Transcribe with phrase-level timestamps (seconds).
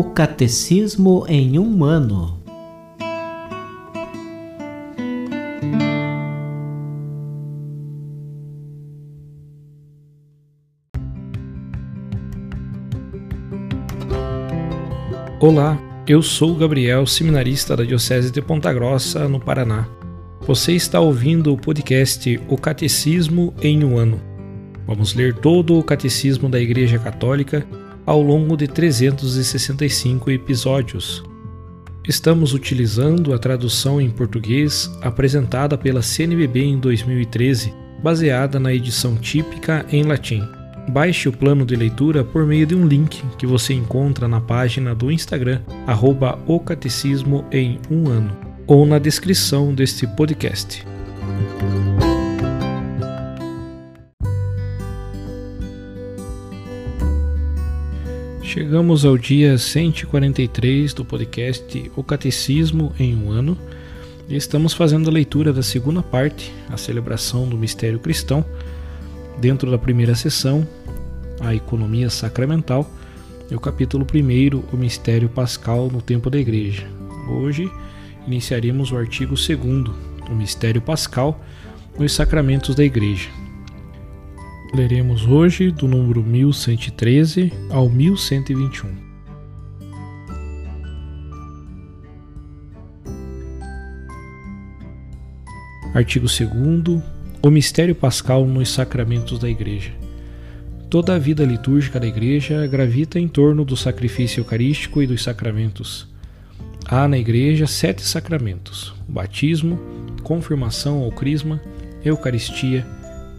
[0.00, 2.40] O Catecismo em um ano.
[15.40, 15.76] Olá,
[16.06, 19.88] eu sou Gabriel, seminarista da Diocese de Ponta Grossa, no Paraná.
[20.42, 24.20] Você está ouvindo o podcast O Catecismo em um ano.
[24.86, 27.66] Vamos ler todo o Catecismo da Igreja Católica
[28.08, 31.22] ao longo de 365 episódios.
[32.08, 39.84] Estamos utilizando a tradução em português apresentada pela CNBB em 2013, baseada na edição típica
[39.92, 40.42] em latim.
[40.88, 44.94] Baixe o plano de leitura por meio de um link que você encontra na página
[44.94, 48.34] do Instagram, arroba o Catecismo em um ano,
[48.66, 50.82] ou na descrição deste podcast.
[58.58, 63.56] Chegamos ao dia 143 do podcast O Catecismo em um ano
[64.28, 68.44] e estamos fazendo a leitura da segunda parte, a celebração do mistério cristão.
[69.38, 70.66] Dentro da primeira sessão,
[71.38, 72.90] a economia sacramental,
[73.48, 76.84] e o capítulo 1, o mistério pascal no tempo da igreja.
[77.30, 77.70] Hoje
[78.26, 79.48] iniciaremos o artigo 2,
[80.28, 81.40] o mistério pascal
[81.96, 83.37] nos sacramentos da igreja.
[84.72, 89.08] Leremos hoje do número 1113 ao 1121.
[95.94, 97.02] Artigo 2
[97.42, 99.90] O mistério pascal nos sacramentos da Igreja.
[100.90, 106.06] Toda a vida litúrgica da Igreja gravita em torno do sacrifício eucarístico e dos sacramentos.
[106.86, 109.80] Há na Igreja sete sacramentos: batismo,
[110.22, 111.58] confirmação ou crisma,
[112.04, 112.86] Eucaristia,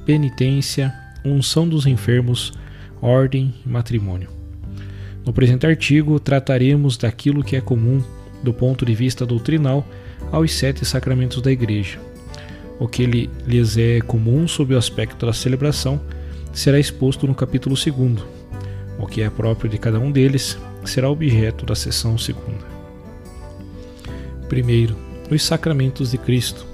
[0.06, 2.54] penitência, unção dos enfermos,
[3.02, 4.30] ordem e matrimônio.
[5.26, 8.02] No presente artigo, trataremos daquilo que é comum,
[8.44, 9.86] do ponto de vista doutrinal,
[10.32, 12.00] aos sete sacramentos da Igreja.
[12.80, 16.00] O que lhes é comum sob o aspecto da celebração
[16.54, 18.24] será exposto no capítulo 2.
[18.98, 22.66] O que é próprio de cada um deles será objeto da sessão segunda.
[24.48, 24.96] Primeiro,
[25.30, 26.66] os sacramentos de Cristo.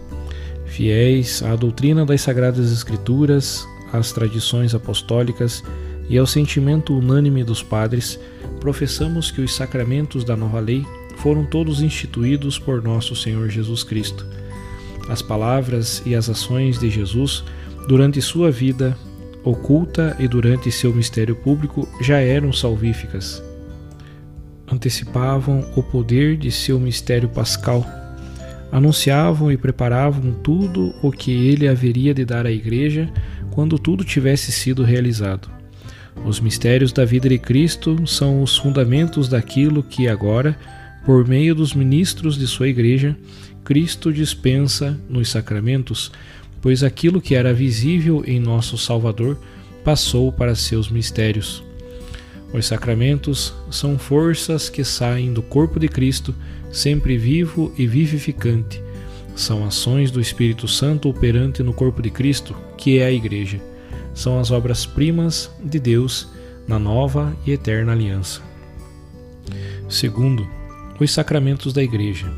[0.65, 3.67] Fiéis à doutrina das Sagradas Escrituras,
[3.97, 5.63] às tradições apostólicas
[6.09, 8.19] e ao sentimento unânime dos padres,
[8.59, 10.85] professamos que os sacramentos da nova lei
[11.17, 14.25] foram todos instituídos por nosso Senhor Jesus Cristo.
[15.07, 17.43] As palavras e as ações de Jesus
[17.87, 18.97] durante sua vida
[19.43, 23.43] oculta e durante seu mistério público já eram salvíficas.
[24.71, 27.85] Antecipavam o poder de seu mistério pascal.
[28.71, 33.07] Anunciavam e preparavam tudo o que ele haveria de dar à Igreja
[33.55, 35.49] quando tudo tivesse sido realizado.
[36.25, 40.59] Os mistérios da vida de Cristo são os fundamentos daquilo que agora,
[41.05, 43.17] por meio dos ministros de sua Igreja,
[43.63, 46.11] Cristo dispensa nos sacramentos,
[46.61, 49.39] pois aquilo que era visível em nosso Salvador
[49.85, 51.63] passou para seus mistérios.
[52.53, 56.35] Os sacramentos são forças que saem do corpo de Cristo,
[56.71, 58.81] sempre vivo e vivificante,
[59.35, 63.59] são ações do Espírito Santo operante no corpo de Cristo, que é a Igreja.
[64.13, 66.29] São as obras-primas de Deus
[66.65, 68.41] na nova e eterna aliança.
[69.89, 70.47] Segundo,
[70.99, 72.31] os sacramentos da Igreja.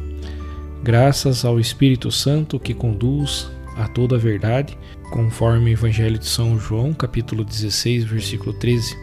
[0.83, 4.75] Graças ao Espírito Santo que conduz a toda a verdade,
[5.11, 8.97] conforme o Evangelho de São João, capítulo 16, versículo 13,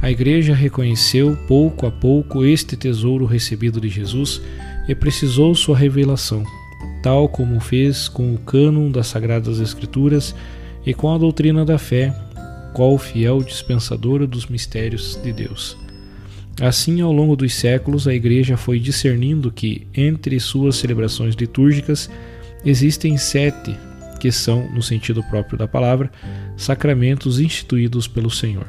[0.00, 4.40] a Igreja reconheceu pouco a pouco este tesouro recebido de Jesus
[4.88, 6.42] e precisou sua revelação
[7.02, 10.34] tal como fez com o cânon das Sagradas Escrituras
[10.84, 12.14] e com a doutrina da fé,
[12.72, 15.76] qual fiel dispensadora dos mistérios de Deus.
[16.60, 22.10] Assim, ao longo dos séculos, a Igreja foi discernindo que, entre suas celebrações litúrgicas,
[22.64, 23.76] existem sete,
[24.18, 26.10] que são, no sentido próprio da palavra,
[26.56, 28.66] sacramentos instituídos pelo Senhor.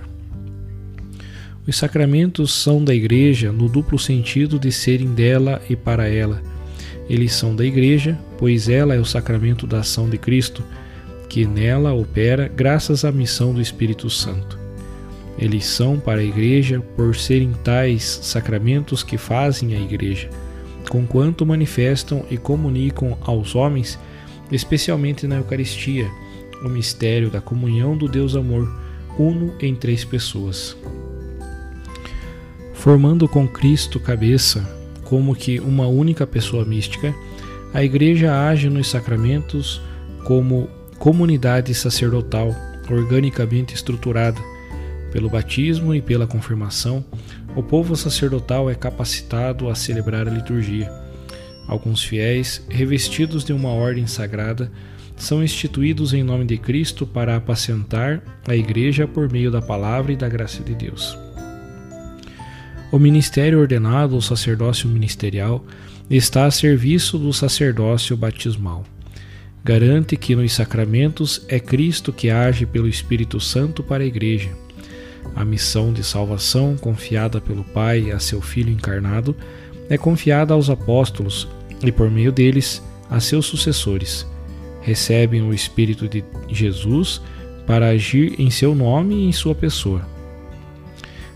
[1.66, 6.42] Os sacramentos são da Igreja no duplo sentido de serem dela e para ela
[7.10, 10.64] eles são da Igreja, pois ela é o sacramento da ação de Cristo,
[11.28, 14.60] que nela opera graças à missão do Espírito Santo.
[15.38, 20.30] Eles são para a Igreja por serem tais sacramentos que fazem a Igreja,
[20.88, 23.98] conquanto manifestam e comunicam aos homens,
[24.52, 26.08] especialmente na Eucaristia,
[26.64, 28.70] o mistério da comunhão do Deus Amor,
[29.18, 30.78] uno em três pessoas.
[32.74, 34.79] Formando com Cristo cabeça,
[35.10, 37.16] como que uma única pessoa mística,
[37.74, 39.82] a Igreja age nos sacramentos
[40.24, 40.70] como
[41.00, 42.56] comunidade sacerdotal
[42.90, 44.40] organicamente estruturada,
[45.12, 47.04] Pelo batismo e pela confirmação,
[47.56, 50.88] o povo sacerdotal é capacitado a celebrar a liturgia.
[51.68, 54.72] Alguns fiéis, revestidos de uma ordem sagrada,
[55.18, 60.16] são instituídos em nome de Cristo para apacentar a Igreja por meio da palavra e
[60.16, 61.18] da graça de Deus.
[62.92, 65.64] O ministério ordenado ao sacerdócio ministerial
[66.10, 68.84] está a serviço do sacerdócio batismal.
[69.64, 74.50] Garante que nos sacramentos é Cristo que age pelo Espírito Santo para a Igreja.
[75.36, 79.36] A missão de salvação confiada pelo Pai a seu Filho encarnado
[79.88, 81.48] é confiada aos apóstolos
[81.84, 84.26] e, por meio deles, a seus sucessores.
[84.82, 87.22] Recebem o Espírito de Jesus
[87.68, 90.19] para agir em seu nome e em sua pessoa.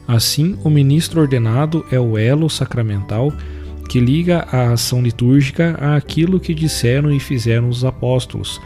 [0.07, 3.31] Assim, o ministro ordenado é o elo sacramental
[3.89, 8.59] que liga a ação litúrgica àquilo que disseram e fizeram os apóstolos,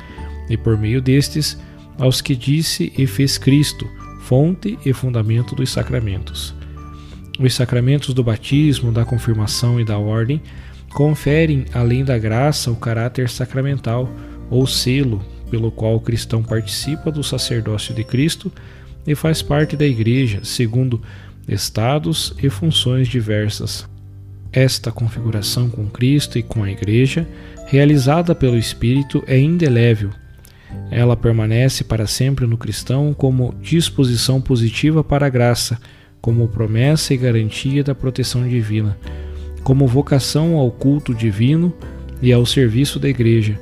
[0.50, 1.58] e por meio destes,
[1.98, 3.88] aos que disse e fez Cristo,
[4.22, 6.54] fonte e fundamento dos sacramentos.
[7.40, 10.42] Os sacramentos do batismo, da confirmação e da ordem
[10.94, 14.10] conferem, além da graça, o caráter sacramental
[14.50, 18.52] ou selo pelo qual o cristão participa do sacerdócio de Cristo
[19.06, 21.02] e faz parte da Igreja, segundo
[21.48, 23.88] estados e funções diversas.
[24.52, 27.28] Esta configuração com Cristo e com a Igreja,
[27.68, 30.10] realizada pelo Espírito, é indelével.
[30.90, 35.80] Ela permanece para sempre no cristão como disposição positiva para a graça,
[36.22, 38.98] como promessa e garantia da proteção divina,
[39.64, 41.74] como vocação ao culto divino
[42.22, 43.60] e ao serviço da Igreja.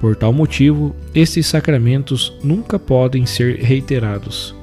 [0.00, 4.54] Por tal motivo, estes sacramentos nunca podem ser reiterados.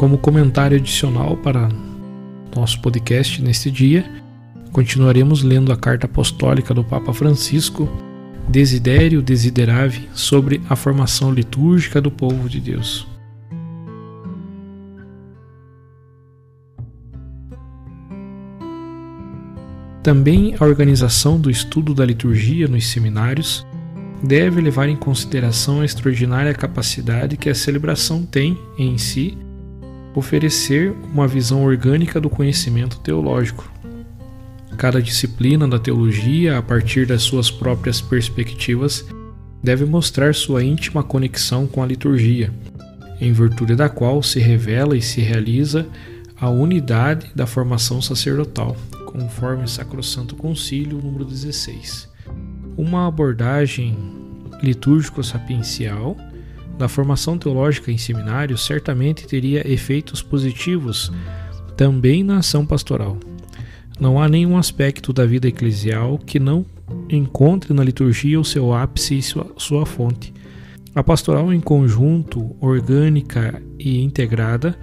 [0.00, 1.68] Como comentário adicional para
[2.56, 4.10] nosso podcast neste dia,
[4.72, 7.86] continuaremos lendo a carta apostólica do Papa Francisco,
[8.48, 13.06] Desidério Desiderave, sobre a formação litúrgica do povo de Deus.
[20.02, 23.66] Também a organização do estudo da liturgia nos seminários
[24.24, 29.36] deve levar em consideração a extraordinária capacidade que a celebração tem em si
[30.14, 33.70] oferecer uma visão orgânica do conhecimento teológico.
[34.76, 39.04] Cada disciplina da teologia, a partir das suas próprias perspectivas,
[39.62, 42.52] deve mostrar sua íntima conexão com a liturgia,
[43.20, 45.86] em virtude da qual se revela e se realiza
[46.40, 48.74] a unidade da formação sacerdotal,
[49.04, 52.08] conforme Sacrosanto Concílio número 16.
[52.78, 53.98] Uma abordagem
[54.62, 56.16] litúrgico-sapiencial
[56.80, 61.12] da formação teológica em seminários certamente teria efeitos positivos
[61.76, 63.18] também na ação pastoral.
[64.00, 66.64] Não há nenhum aspecto da vida eclesial que não
[67.10, 70.32] encontre na liturgia o seu ápice e sua, sua fonte.
[70.94, 74.74] A pastoral em conjunto, orgânica e integrada,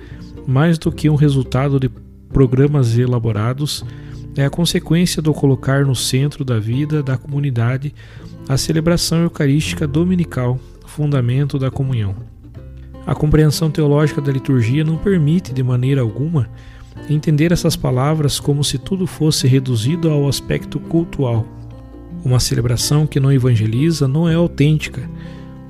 [0.45, 1.89] mais do que um resultado de
[2.29, 3.83] programas elaborados,
[4.35, 7.91] é a consequência do colocar no centro da vida da comunidade
[8.47, 10.59] a celebração eucarística dominical
[10.97, 12.15] fundamento da comunhão.
[13.05, 16.49] A compreensão teológica da liturgia não permite, de maneira alguma,
[17.07, 21.45] entender essas palavras como se tudo fosse reduzido ao aspecto cultual.
[22.25, 25.07] Uma celebração que não evangeliza não é autêntica,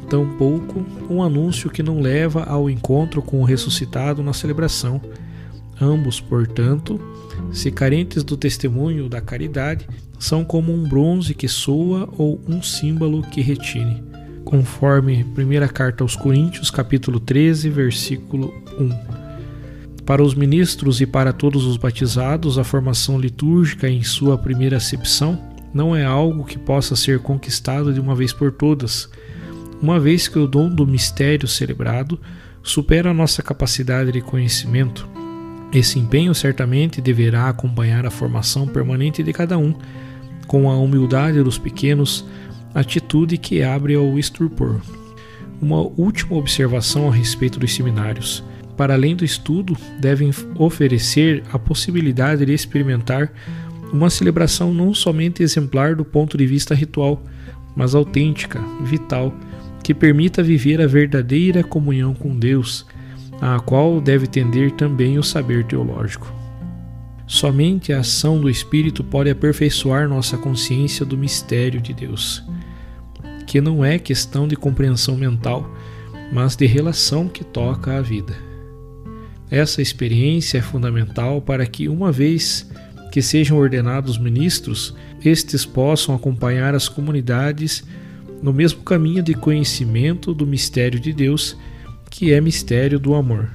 [0.10, 5.02] tampouco um anúncio que não leva ao encontro com o ressuscitado na celebração.
[5.80, 6.98] Ambos, portanto,
[7.52, 13.24] se carentes do testemunho da caridade, são como um bronze que soa ou um símbolo
[13.24, 14.07] que retine
[14.48, 20.06] conforme primeira carta aos Coríntios, capítulo 13, versículo 1.
[20.06, 25.38] Para os ministros e para todos os batizados, a formação litúrgica em sua primeira acepção
[25.74, 29.10] não é algo que possa ser conquistado de uma vez por todas,
[29.82, 32.18] uma vez que o dom do mistério celebrado
[32.64, 35.10] supera a nossa capacidade de conhecimento.
[35.74, 39.76] Esse empenho certamente deverá acompanhar a formação permanente de cada um,
[40.48, 42.26] com a humildade dos pequenos,
[42.80, 44.80] atitude que abre ao estupor.
[45.60, 48.44] Uma última observação a respeito dos seminários.
[48.78, 53.34] Para além do estudo, devem oferecer a possibilidade de experimentar
[53.92, 57.24] uma celebração não somente exemplar do ponto de vista ritual,
[57.76, 59.34] mas autêntica, vital,
[59.84, 62.86] que permita viver a verdadeira comunhão com Deus,
[63.42, 66.32] à qual deve tender também o saber teológico.
[67.26, 72.46] Somente a ação do Espírito pode aperfeiçoar nossa consciência do mistério de Deus
[73.48, 75.68] que não é questão de compreensão mental,
[76.32, 78.36] mas de relação que toca a vida.
[79.50, 82.70] Essa experiência é fundamental para que, uma vez
[83.12, 87.84] que sejam ordenados ministros, estes possam acompanhar as comunidades
[88.44, 91.58] no mesmo caminho de conhecimento do mistério de Deus,
[92.10, 93.50] que é mistério do amor.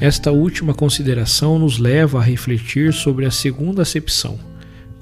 [0.00, 4.38] Esta última consideração nos leva a refletir sobre a segunda acepção,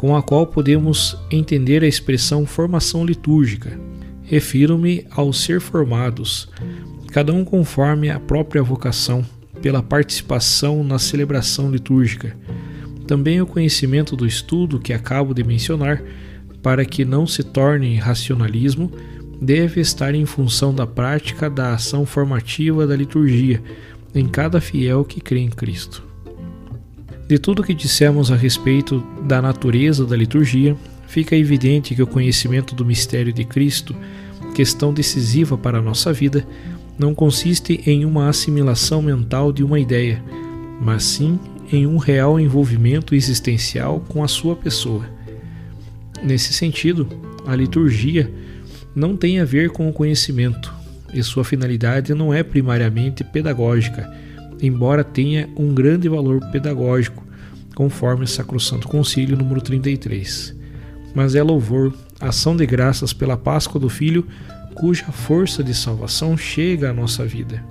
[0.02, 3.78] com a qual podemos entender a expressão formação litúrgica.
[4.24, 6.48] Refiro-me ao ser formados,
[7.12, 9.24] cada um conforme a própria vocação,
[9.62, 12.36] pela participação na celebração litúrgica.
[13.06, 16.02] Também o conhecimento do estudo que acabo de mencionar,
[16.60, 18.90] para que não se torne racionalismo,
[19.40, 23.62] deve estar em função da prática da ação formativa da liturgia
[24.12, 26.11] em cada fiel que crê em Cristo.
[27.28, 30.76] De tudo que dissemos a respeito da natureza da liturgia,
[31.06, 33.94] fica evidente que o conhecimento do mistério de Cristo,
[34.54, 36.46] questão decisiva para a nossa vida,
[36.98, 40.22] não consiste em uma assimilação mental de uma ideia,
[40.80, 41.38] mas sim
[41.72, 45.06] em um real envolvimento existencial com a sua pessoa.
[46.22, 47.08] Nesse sentido,
[47.46, 48.30] a liturgia
[48.94, 50.72] não tem a ver com o conhecimento,
[51.14, 54.10] e sua finalidade não é primariamente pedagógica,
[54.62, 57.26] embora tenha um grande valor pedagógico,
[57.74, 60.54] conforme o Sacrosanto Concílio número 33.
[61.14, 64.26] Mas é louvor, ação de graças pela Páscoa do Filho,
[64.74, 67.62] cuja força de salvação chega à nossa vida.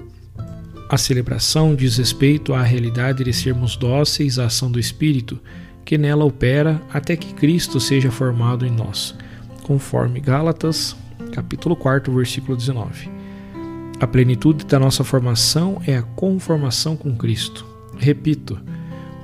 [0.89, 5.39] A celebração diz respeito à realidade de sermos dóceis à ação do Espírito,
[5.86, 9.15] que nela opera até que Cristo seja formado em nós,
[9.63, 10.95] conforme Gálatas,
[11.31, 13.20] capítulo 4, versículo 19.
[14.01, 17.63] A plenitude da nossa formação é a conformação com Cristo.
[18.00, 18.60] Repito,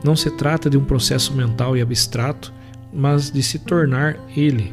[0.04, 2.54] não se trata de um processo mental e abstrato,
[2.94, 4.72] mas de se tornar Ele.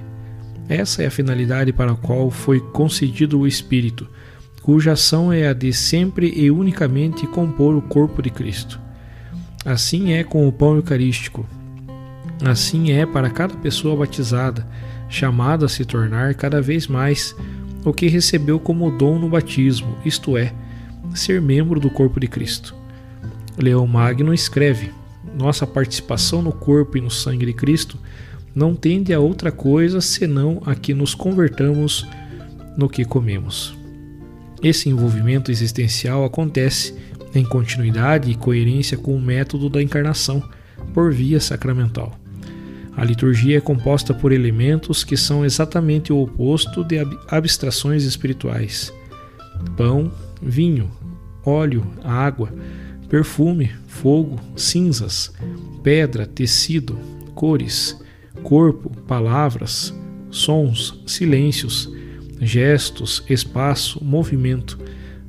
[0.69, 4.07] Essa é a finalidade para a qual foi concedido o Espírito,
[4.61, 8.79] cuja ação é a de sempre e unicamente compor o corpo de Cristo.
[9.65, 11.47] Assim é com o pão eucarístico.
[12.45, 14.69] Assim é para cada pessoa batizada,
[15.09, 17.35] chamada a se tornar cada vez mais
[17.85, 20.53] o que recebeu como dom no batismo, isto é,
[21.15, 22.75] ser membro do corpo de Cristo.
[23.59, 24.91] Leão Magno escreve:
[25.39, 27.99] Nossa participação no corpo e no sangue de Cristo
[28.55, 32.07] não tende a outra coisa senão a que nos convertamos
[32.77, 33.77] no que comemos.
[34.63, 36.95] Esse envolvimento existencial acontece
[37.35, 40.43] em continuidade e coerência com o método da encarnação
[40.93, 42.24] por via sacramental.
[42.97, 46.97] A liturgia é composta por elementos que são exatamente o oposto de
[47.29, 48.93] abstrações espirituais:
[49.77, 50.91] pão, vinho,
[51.45, 52.55] óleo, água,
[53.09, 55.33] perfume, fogo, cinzas,
[55.83, 56.97] pedra, tecido,
[57.35, 58.01] cores,
[58.45, 59.93] corpo, palavras,
[60.31, 61.93] sons, silêncios,
[62.41, 64.79] gestos, espaço, movimento,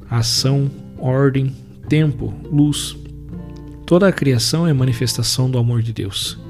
[0.08, 0.70] ação,
[1.00, 1.56] ordem,
[1.90, 2.96] tempo, luz.
[3.88, 6.46] Toda a criação é manifestação do amor de Deus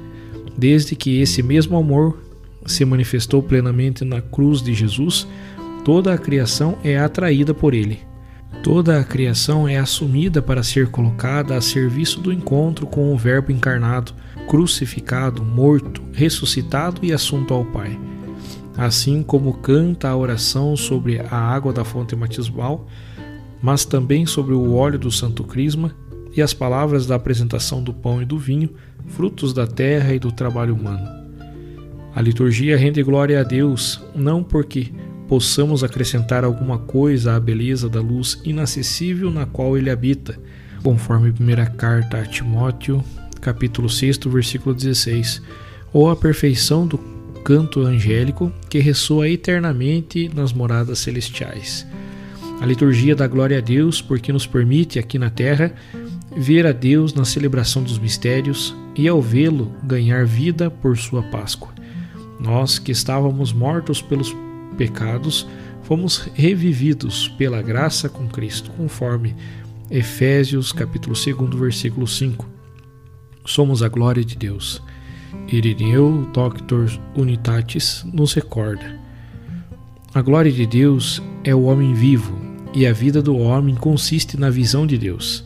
[0.56, 2.18] desde que esse mesmo amor
[2.66, 5.26] se manifestou plenamente na cruz de Jesus,
[5.84, 8.00] toda a criação é atraída por ele.
[8.62, 13.52] Toda a criação é assumida para ser colocada a serviço do encontro com o Verbo
[13.52, 14.12] encarnado,
[14.48, 17.98] crucificado, morto, ressuscitado e assunto ao Pai.
[18.76, 22.86] Assim como canta a oração sobre a água da fonte batismal,
[23.62, 25.94] mas também sobre o óleo do Santo Crisma
[26.36, 28.70] e as palavras da apresentação do pão e do vinho,
[29.08, 31.08] frutos da terra e do trabalho humano.
[32.14, 34.92] A liturgia rende glória a Deus, não porque
[35.28, 40.38] possamos acrescentar alguma coisa à beleza da luz inacessível na qual ele habita,
[40.82, 43.02] conforme primeira carta a Timóteo,
[43.40, 45.42] capítulo 6, versículo 16,
[45.92, 46.98] ou a perfeição do
[47.44, 51.86] canto angélico que ressoa eternamente nas moradas celestiais.
[52.60, 55.72] A liturgia dá glória a Deus porque nos permite aqui na terra
[56.36, 61.72] ver a Deus na celebração dos mistérios e, ao vê-lo, ganhar vida por sua Páscoa.
[62.38, 64.36] Nós que estávamos mortos pelos
[64.76, 65.46] pecados,
[65.82, 69.34] fomos revividos pela graça com Cristo, conforme
[69.90, 72.46] Efésios capítulo 2, versículo 5.
[73.46, 74.82] Somos a glória de Deus.
[75.48, 79.00] Irineu Doctor Unitatis nos recorda.
[80.12, 82.36] A glória de Deus é o homem vivo,
[82.74, 85.45] e a vida do homem consiste na visão de Deus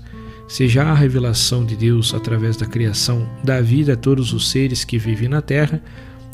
[0.50, 4.98] seja a revelação de Deus através da criação da vida a todos os seres que
[4.98, 5.80] vivem na terra,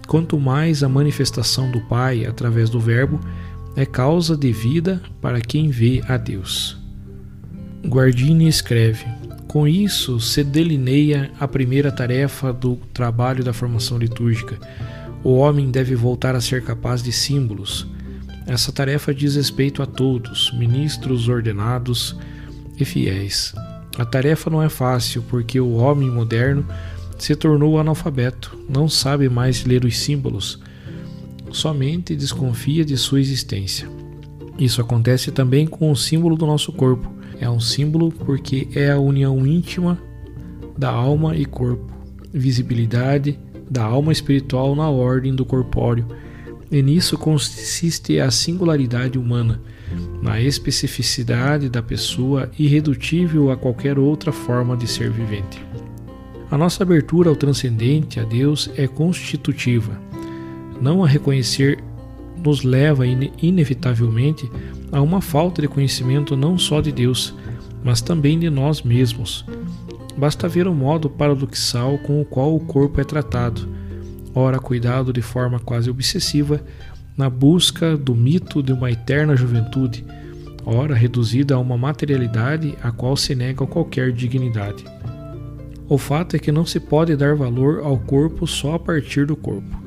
[0.08, 3.20] quanto mais a manifestação do Pai através do Verbo
[3.76, 6.78] é causa de vida para quem vê a Deus.
[7.86, 9.04] Guardini escreve:
[9.46, 14.58] Com isso se delineia a primeira tarefa do trabalho da formação litúrgica.
[15.22, 17.86] O homem deve voltar a ser capaz de símbolos.
[18.46, 22.16] Essa tarefa diz respeito a todos, ministros ordenados
[22.78, 23.52] e fiéis.
[23.98, 26.66] A tarefa não é fácil porque o homem moderno
[27.18, 30.60] se tornou analfabeto, não sabe mais ler os símbolos,
[31.50, 33.88] somente desconfia de sua existência.
[34.58, 37.10] Isso acontece também com o símbolo do nosso corpo.
[37.38, 39.98] É um símbolo porque é a união íntima
[40.76, 41.92] da alma e corpo,
[42.32, 43.38] visibilidade
[43.68, 46.06] da alma espiritual na ordem do corpóreo.
[46.70, 49.60] E nisso consiste a singularidade humana,
[50.22, 55.64] na especificidade da pessoa irredutível a qualquer outra forma de ser vivente.
[56.50, 60.00] A nossa abertura ao transcendente, a Deus, é constitutiva.
[60.80, 61.82] Não a reconhecer
[62.36, 64.50] nos leva inevitavelmente
[64.92, 67.34] a uma falta de conhecimento não só de Deus,
[67.82, 69.44] mas também de nós mesmos.
[70.16, 73.68] Basta ver o modo paradoxal com o qual o corpo é tratado,
[74.34, 76.62] ora cuidado de forma quase obsessiva,
[77.16, 80.04] na busca do mito de uma eterna juventude,
[80.64, 84.84] ora reduzida a uma materialidade a qual se nega qualquer dignidade.
[85.88, 89.36] O fato é que não se pode dar valor ao corpo só a partir do
[89.36, 89.82] corpo.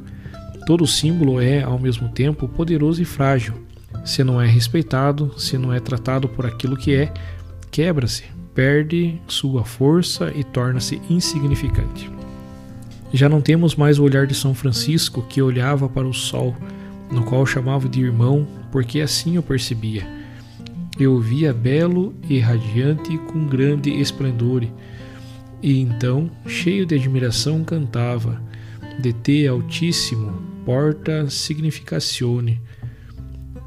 [0.66, 3.54] Todo símbolo é, ao mesmo tempo, poderoso e frágil.
[4.06, 7.12] Se não é respeitado, se não é tratado por aquilo que é,
[7.70, 8.24] quebra-se,
[8.56, 12.10] perde sua força e torna-se insignificante.
[13.12, 16.56] Já não temos mais o olhar de São Francisco que olhava para o sol
[17.12, 20.08] no qual chamava de irmão, porque assim o percebia.
[21.00, 24.64] Eu via belo e radiante com grande esplendor,
[25.62, 28.42] e então, cheio de admiração, cantava:
[29.00, 30.32] De te altíssimo,
[30.66, 32.62] porta significazione.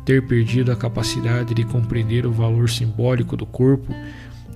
[0.05, 3.95] Ter perdido a capacidade de compreender o valor simbólico do corpo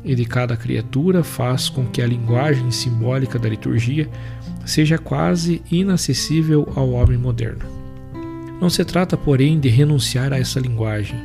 [0.04, 4.08] e de cada criatura faz com que a linguagem simbólica da liturgia
[4.64, 7.75] seja quase inacessível ao homem moderno.
[8.60, 11.18] Não se trata, porém, de renunciar a essa linguagem.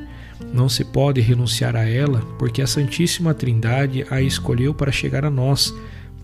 [0.53, 5.29] Não se pode renunciar a ela, porque a Santíssima Trindade a escolheu para chegar a
[5.29, 5.73] nós,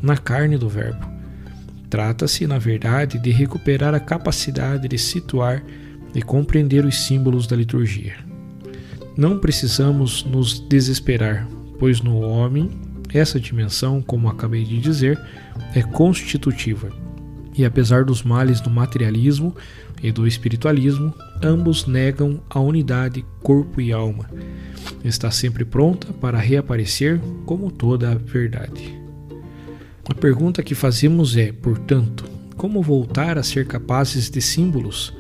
[0.01, 1.05] na carne do Verbo.
[1.89, 5.63] Trata-se, na verdade, de recuperar a capacidade de situar
[6.13, 8.15] e compreender os símbolos da liturgia.
[9.15, 11.47] Não precisamos nos desesperar,
[11.79, 12.69] pois no homem
[13.13, 15.19] essa dimensão, como acabei de dizer,
[15.73, 16.91] é constitutiva.
[17.55, 19.55] E apesar dos males do materialismo,
[20.01, 24.29] e do espiritualismo, ambos negam a unidade corpo e alma.
[25.03, 28.97] Está sempre pronta para reaparecer como toda a verdade.
[30.09, 35.13] A pergunta que fazemos é, portanto, como voltar a ser capazes de símbolos?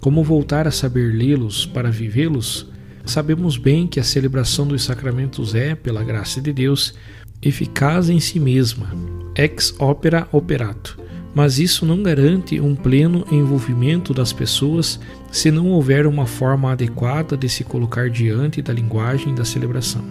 [0.00, 2.66] Como voltar a saber lê-los para vivê-los?
[3.04, 6.94] Sabemos bem que a celebração dos sacramentos é, pela graça de Deus,
[7.40, 8.92] eficaz em si mesma,
[9.34, 11.07] ex opera operato
[11.38, 14.98] mas isso não garante um pleno envolvimento das pessoas
[15.30, 20.04] se não houver uma forma adequada de se colocar diante da linguagem da celebração.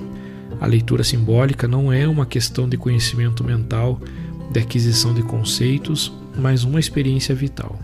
[0.61, 3.99] A leitura simbólica não é uma questão de conhecimento mental,
[4.49, 7.77] de aquisição de conceitos, mas uma experiência vital.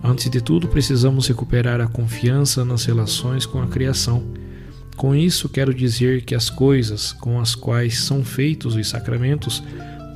[0.00, 4.22] Antes de tudo, precisamos recuperar a confiança nas relações com a criação.
[4.96, 9.64] Com isso, quero dizer que as coisas com as quais são feitos os sacramentos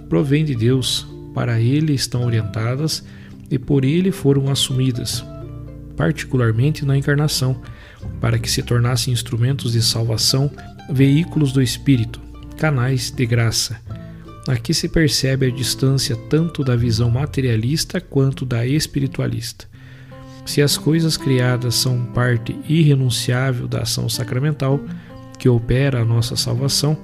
[0.09, 3.05] provêm de Deus, para ele estão orientadas
[3.51, 5.23] e por ele foram assumidas,
[5.95, 7.61] particularmente na encarnação,
[8.23, 10.51] para que se tornassem instrumentos de salvação,
[10.91, 12.23] veículos do Espírito,
[12.57, 13.79] canais de graça.
[14.49, 19.69] Aqui se percebe a distância tanto da visão materialista quanto da espiritualista.
[20.47, 24.81] Se as coisas criadas são parte irrenunciável da ação sacramental
[25.39, 26.97] que opera a nossa salvação,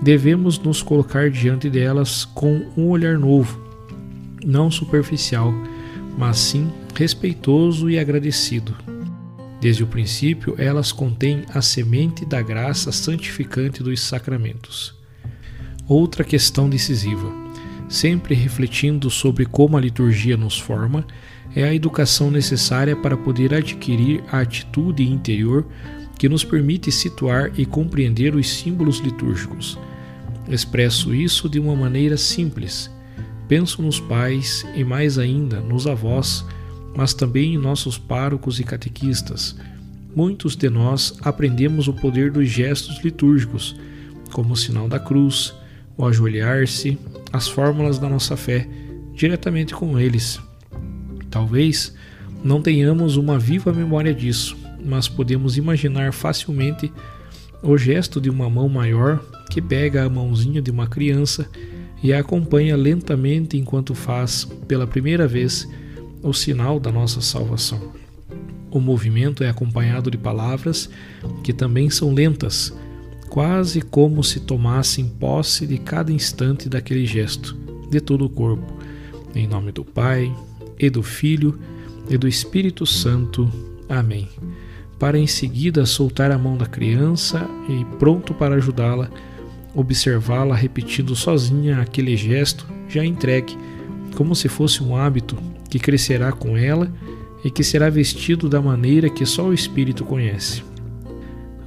[0.00, 3.71] devemos nos colocar diante delas com um olhar novo,
[4.44, 5.52] não superficial,
[6.16, 8.76] mas sim respeitoso e agradecido.
[9.60, 14.94] Desde o princípio, elas contêm a semente da graça santificante dos sacramentos.
[15.88, 17.32] Outra questão decisiva,
[17.88, 21.06] sempre refletindo sobre como a liturgia nos forma,
[21.54, 25.66] é a educação necessária para poder adquirir a atitude interior
[26.18, 29.78] que nos permite situar e compreender os símbolos litúrgicos.
[30.48, 32.90] Expresso isso de uma maneira simples
[33.52, 36.42] Penso nos pais e mais ainda nos avós,
[36.96, 39.54] mas também em nossos párocos e catequistas.
[40.16, 43.76] Muitos de nós aprendemos o poder dos gestos litúrgicos,
[44.32, 45.52] como o sinal da cruz,
[45.98, 46.98] o ajoelhar-se,
[47.30, 48.66] as fórmulas da nossa fé,
[49.14, 50.40] diretamente com eles.
[51.30, 51.94] Talvez
[52.42, 56.90] não tenhamos uma viva memória disso, mas podemos imaginar facilmente
[57.62, 61.46] o gesto de uma mão maior que pega a mãozinha de uma criança
[62.02, 65.68] e a acompanha lentamente enquanto faz, pela primeira vez,
[66.22, 67.92] o sinal da nossa salvação.
[68.70, 70.88] O movimento é acompanhado de palavras
[71.44, 72.74] que também são lentas,
[73.28, 77.56] quase como se tomassem posse de cada instante daquele gesto,
[77.90, 78.80] de todo o corpo,
[79.34, 80.30] Em nome do Pai,
[80.78, 81.58] e do Filho,
[82.10, 83.50] e do Espírito Santo.
[83.88, 84.28] Amém.
[84.98, 89.10] Para em seguida soltar a mão da criança e, pronto para ajudá-la,
[89.74, 93.56] observá-la repetindo sozinha aquele gesto já entregue,
[94.14, 95.36] como se fosse um hábito
[95.70, 96.92] que crescerá com ela
[97.44, 100.62] e que será vestido da maneira que só o Espírito conhece.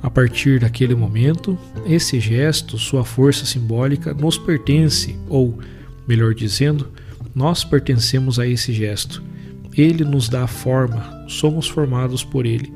[0.01, 5.57] A partir daquele momento, esse gesto, sua força simbólica, nos pertence, ou,
[6.07, 6.91] melhor dizendo,
[7.33, 9.23] nós pertencemos a esse gesto.
[9.75, 12.71] Ele nos dá forma, somos formados por ele.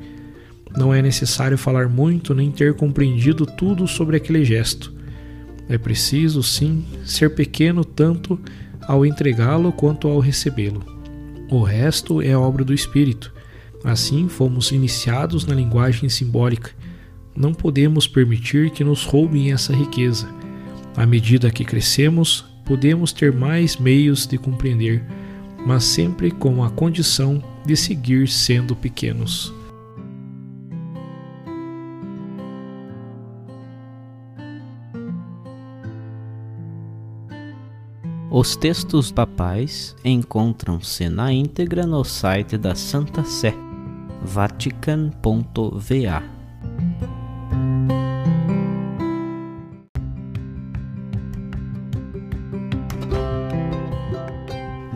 [0.76, 4.92] Não é necessário falar muito nem ter compreendido tudo sobre aquele gesto.
[5.70, 8.40] É preciso, sim, ser pequeno tanto
[8.88, 10.84] ao entregá-lo quanto ao recebê-lo.
[11.48, 13.32] O resto é obra do Espírito.
[13.84, 16.72] Assim fomos iniciados na linguagem simbólica.
[17.36, 20.28] Não podemos permitir que nos roubem essa riqueza.
[20.96, 25.04] À medida que crescemos, podemos ter mais meios de compreender,
[25.64, 29.54] mas sempre com a condição de seguir sendo pequenos.
[38.32, 43.52] Os textos papais encontram-se na íntegra no site da Santa Sé,
[44.22, 46.39] vatican.va.